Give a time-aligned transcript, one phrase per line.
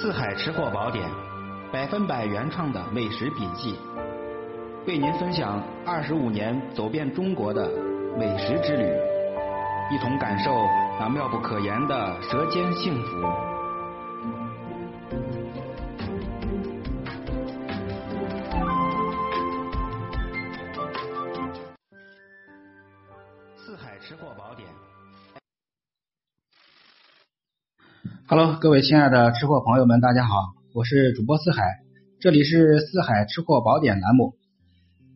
[0.00, 1.10] 四海吃货宝典，
[1.72, 3.76] 百分百原创的美食笔记，
[4.86, 7.68] 为您分享二十五年走遍中国的
[8.16, 8.84] 美食之旅，
[9.92, 10.52] 一同感受
[11.00, 13.26] 那妙不可言的舌尖幸福。
[28.30, 31.62] Hello，各位亲爱的吃货朋友们，大家好，我是主播四海，
[32.20, 34.34] 这里是四海吃货宝典栏目。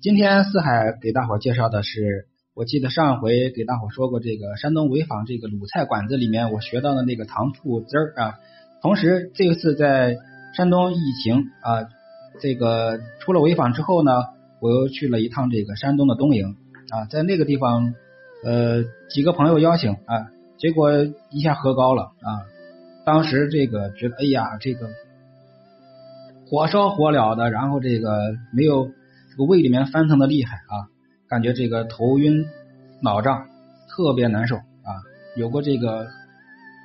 [0.00, 8.34] 今天四海给大伙介绍的是，我记得上回给大伙说过这个山东潍坊这个鲁菜馆子里面我学到的那个糖醋汁儿啊。
[8.80, 10.16] 同时这次在
[10.56, 11.84] 山东疫情啊，
[12.40, 14.12] 这个出了潍坊之后呢，
[14.62, 16.56] 我又去了一趟这个山东的东营
[16.88, 17.92] 啊，在那个地方
[18.42, 20.90] 呃几个朋友邀请啊，结果
[21.30, 22.53] 一下喝高了啊。
[23.04, 24.88] 当时这个觉得，哎呀，这个
[26.46, 28.86] 火烧火燎的，然后这个没有
[29.30, 30.88] 这个胃里面翻腾的厉害啊，
[31.28, 32.46] 感觉这个头晕
[33.02, 33.46] 脑胀，
[33.88, 35.04] 特别难受啊。
[35.36, 36.08] 有过这个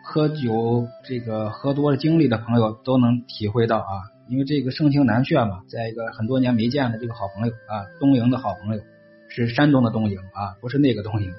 [0.04, 5.62] 喝酒这个喝多了经历的朋友都能体会到啊，因为这个盛情难却嘛。
[5.70, 8.82] 在一个很多年没见的这个好朋友啊，东营的好朋友，
[9.30, 11.34] 是山东的东营啊，不是那个东营。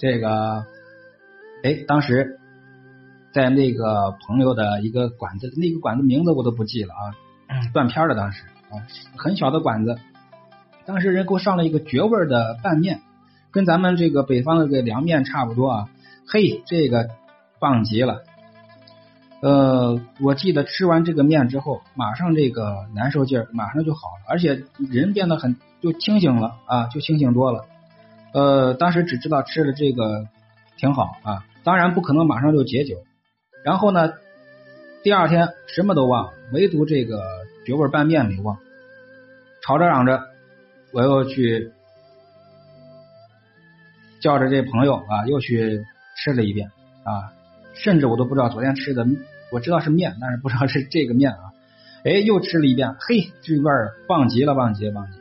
[0.00, 0.64] 这个，
[1.62, 2.38] 哎，当时。
[3.32, 7.02] 在那个朋友的一个馆子，那个馆子名字我都不记了啊，
[7.72, 8.14] 断片了。
[8.14, 8.82] 当时啊，
[9.16, 9.98] 很小的馆子，
[10.84, 13.00] 当时人给我上了一个绝味的拌面，
[13.50, 15.88] 跟咱们这个北方的这个凉面差不多啊。
[16.26, 17.08] 嘿，这个
[17.60, 18.22] 棒极了。
[19.42, 27.64] 呃，我记得吃完这个面之后，马上这个难受劲儿马上就好了，而且人变得很就清醒了啊，就清醒多了。
[28.32, 30.26] 呃，当时只知道吃了这个
[30.76, 32.96] 挺好啊，当然不可能马上就解酒。
[33.62, 34.14] 然后呢，
[35.02, 37.22] 第二天什么都忘，唯独这个
[37.66, 38.58] 绝味拌面没忘。
[39.62, 40.24] 吵着嚷着，
[40.92, 41.72] 我又去
[44.20, 45.84] 叫着这朋友啊，又去
[46.16, 46.70] 吃了一遍
[47.04, 47.32] 啊，
[47.74, 49.06] 甚至我都不知道昨天吃的，
[49.52, 51.52] 我知道是面，但是不知道是这个面啊。
[52.02, 55.20] 哎，又吃了一遍，嘿，这味儿棒极了，棒极了，棒极！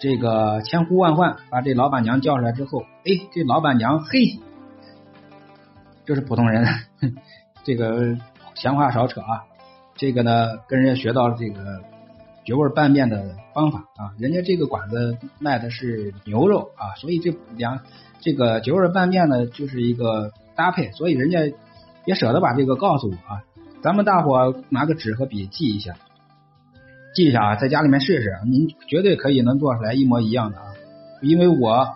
[0.00, 4.38] 这个千呼万唤把这老板娘叫出来之后，哎，这老板娘嘿。
[6.06, 6.66] 就是普通人，
[7.64, 8.16] 这个
[8.54, 9.44] 闲话少扯啊。
[9.96, 11.80] 这个呢，跟人家学到了这个
[12.44, 14.12] 绝味拌面的方法啊。
[14.18, 17.80] 人家这个馆子卖的是牛肉啊，所以这两
[18.20, 20.90] 这个绝味拌面呢，就是一个搭配。
[20.92, 21.40] 所以人家
[22.04, 23.42] 也舍得把这个告诉我啊。
[23.82, 25.94] 咱们大伙拿个纸和笔记一下，
[27.14, 30.66] 记一下啊，在家里面试试，您绝对可以能做出来一模一样的啊。
[31.22, 31.94] 因为我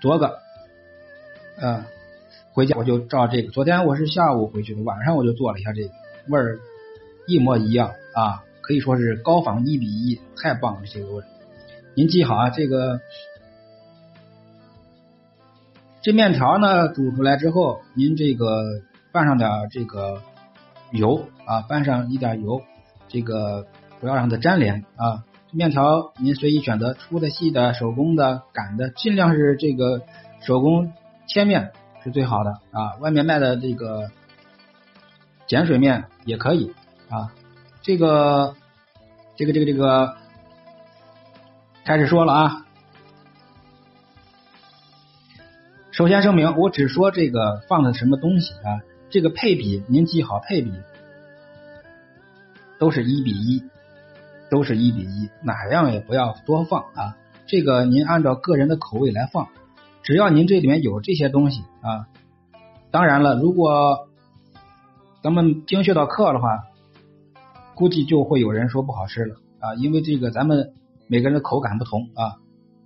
[0.00, 0.38] 昨个，
[1.60, 1.84] 嗯。
[2.54, 5.90] 回家我就照这个，昨天我是下午回去的，晚上我就做了一下这个，
[6.28, 6.60] 味儿
[7.26, 11.24] 一模一样啊，可以说是高仿一比一，太棒了这个味儿。
[11.96, 13.00] 您记好啊，这个
[16.00, 18.62] 这面条呢煮出来之后，您这个
[19.10, 20.22] 拌上点这个
[20.92, 22.62] 油啊，拌上一点油，
[23.08, 23.66] 这个
[23.98, 25.24] 不要让它粘连啊。
[25.50, 30.02] 面条您随意选择，粗的、细的、手工的、擀的，尽量是这个
[30.40, 30.92] 手工
[31.26, 31.72] 切面。
[32.04, 32.96] 是最好的啊！
[33.00, 34.10] 外面卖的这个
[35.48, 36.74] 碱水面也可以
[37.08, 37.32] 啊。
[37.80, 38.54] 这个
[39.36, 40.14] 这个这个这个
[41.82, 42.66] 开始说了啊。
[45.92, 48.84] 首先声明，我只说这个放的什么东西啊。
[49.08, 50.72] 这个配比您记好，配比
[52.78, 53.64] 都是一比一，
[54.50, 57.16] 都是一比一，哪样也不要多放啊。
[57.46, 59.48] 这个您按照个人的口味来放。
[60.04, 62.06] 只要您这里面有这些东西啊，
[62.90, 64.06] 当然了，如果
[65.22, 66.64] 咱们精确到克的话，
[67.74, 70.74] 估计就会有人说不好吃了啊，因为这个咱们
[71.08, 72.36] 每个人的口感不同啊，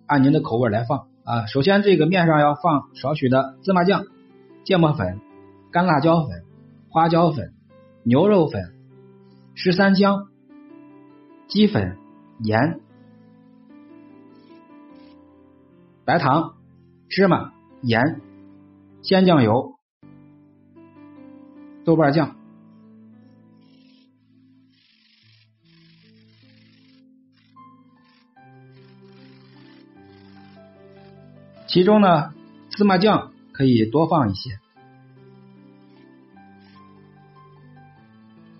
[0.06, 1.46] 按您的口味来放啊。
[1.46, 4.04] 首先这个面上要放少许的芝麻酱、
[4.62, 5.20] 芥末粉、
[5.72, 6.44] 干辣椒粉、
[6.88, 7.52] 花椒粉、
[8.04, 8.76] 牛肉粉、
[9.56, 10.28] 十三香、
[11.48, 11.98] 鸡粉、
[12.38, 12.80] 盐、
[16.04, 16.54] 白糖。
[17.08, 17.52] 芝麻、
[17.82, 18.20] 盐、
[19.02, 19.78] 鲜酱油、
[21.84, 22.36] 豆瓣酱，
[31.66, 32.34] 其中呢，
[32.70, 34.60] 芝麻酱可以多放一些，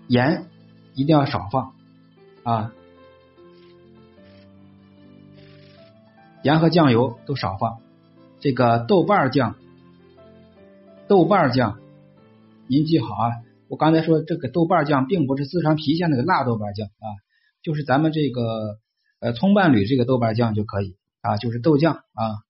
[0.07, 0.45] 盐
[0.95, 1.73] 一定要少放
[2.43, 2.73] 啊，
[6.43, 7.79] 盐和酱油都少放。
[8.39, 9.55] 这个豆瓣酱，
[11.07, 11.77] 豆瓣酱，
[12.67, 13.31] 您记好啊，
[13.67, 17.07] 我刚才说这个豆瓣酱并不是四川郫县那个辣豆瓣酱啊，
[17.61, 18.77] 就是咱们这个
[19.19, 22.47] 呃葱伴侣这个豆瓣酱就可以啊，就是豆酱啊。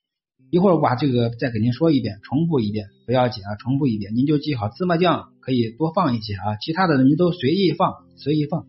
[0.51, 4.67] 一会儿我把这个再给您说一遍，重复一遍不要紧啊，重复一遍您就记好。
[4.69, 8.65] 芝麻酱可以多放一些啊，其他的您都随意放，随意放。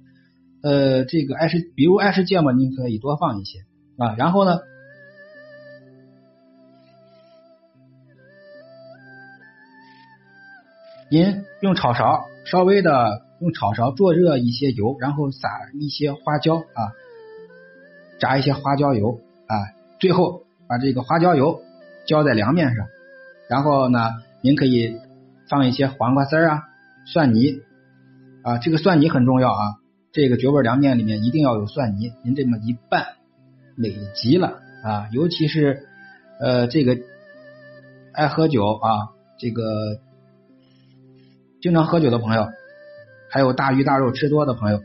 [0.63, 3.61] 呃，这个爱吃，比如爱吃芥末，您可以多放一些
[3.97, 4.15] 啊。
[4.17, 4.59] 然后呢，
[11.11, 15.49] 您用炒勺稍微的用炒勺做热一些油，然后撒
[15.79, 16.93] 一些花椒啊，
[18.19, 19.55] 炸一些花椒油啊，
[19.99, 21.61] 最后把这个花椒油。
[22.07, 22.89] 浇在凉面上，
[23.49, 23.99] 然后呢，
[24.41, 24.97] 您可以
[25.49, 26.63] 放一些黄瓜丝儿啊、
[27.05, 27.61] 蒜泥
[28.43, 29.77] 啊，这个蒜泥很重要啊，
[30.11, 32.15] 这个绝味凉面里面一定要有蒜泥。
[32.25, 33.05] 您这么一拌，
[33.77, 35.09] 美极了啊！
[35.13, 35.87] 尤其是
[36.41, 36.97] 呃这个
[38.13, 39.63] 爱喝酒啊，这个
[41.61, 42.49] 经常喝酒的朋友，
[43.31, 44.83] 还有大鱼大肉吃多的朋友，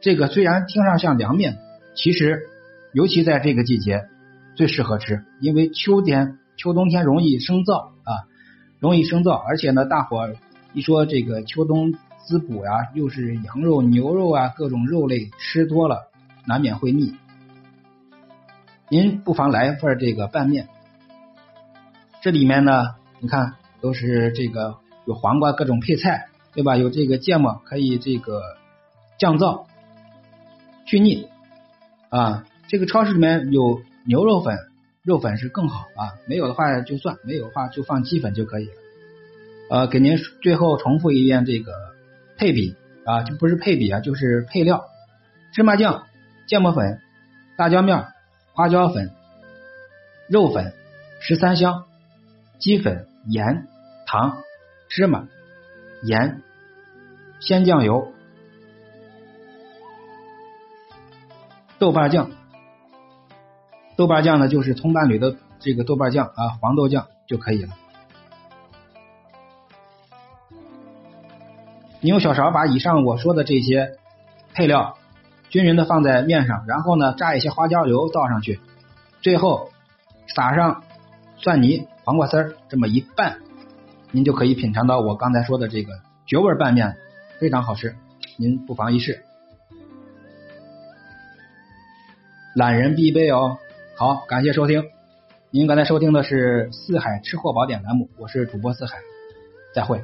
[0.00, 1.58] 这个虽然听上像凉面，
[1.94, 2.42] 其实
[2.92, 4.06] 尤其在这个季节。
[4.56, 8.26] 最适合吃，因为秋天、秋冬天容易生燥啊，
[8.78, 10.28] 容易生燥，而且呢，大伙
[10.74, 11.94] 一说这个秋冬
[12.26, 16.10] 滋补呀，又是羊肉、牛肉啊，各种肉类吃多了，
[16.46, 17.14] 难免会腻。
[18.90, 20.68] 您不妨来一份这个拌面，
[22.20, 24.74] 这里面呢，你看都是这个
[25.10, 26.76] 有黄瓜，各种配菜，对吧？
[26.76, 28.40] 有这个芥末，可以这个
[29.18, 29.66] 降噪、
[30.86, 31.28] 去腻
[32.10, 32.46] 啊。
[32.68, 33.82] 这个超市里面有。
[34.06, 34.56] 牛肉粉、
[35.02, 38.72] 肉粉是更好啊，没有的话就算，没有的话就放鸡粉就可以了。
[39.68, 41.70] 呃，给您最后重复一遍这个
[42.38, 42.74] 配比
[43.04, 44.86] 啊，就不是配比啊，就是配料：
[45.52, 46.06] 芝麻酱、
[46.46, 46.98] 芥末粉、
[47.58, 48.06] 辣椒面、
[48.54, 49.10] 花椒粉、
[50.28, 50.72] 肉粉、
[51.20, 51.84] 十三香、
[52.58, 53.68] 鸡粉、盐、
[54.06, 54.38] 糖、
[54.90, 55.28] 芝麻、
[56.02, 56.42] 盐、
[57.38, 58.12] 鲜酱油、
[61.78, 62.30] 豆瓣酱。
[63.96, 67.72] 豆瓣酱呢，就是葱伴侣的这个豆瓣酱啊，黄豆酱就可以了。
[72.00, 73.96] 你用小勺把以上我说的这些
[74.54, 74.98] 配料
[75.50, 78.58] 均匀的放在面上，然后呢，炸一些花椒油倒上去，
[79.20, 79.70] 最后
[80.34, 80.82] 撒上
[81.36, 83.38] 蒜泥、黄瓜丝儿，这么一拌，
[84.12, 85.92] 您就可以品尝到我刚才说的这个
[86.26, 86.96] 绝味拌面，
[87.38, 87.94] 非常好吃，
[88.36, 89.22] 您不妨一试。
[92.56, 93.58] 懒人必备哦。
[93.96, 94.82] 好，感谢收听。
[95.50, 98.98] 您刚才收听的是《四海吃货宝典》栏目，我是主播四海，
[99.74, 100.02] 再会。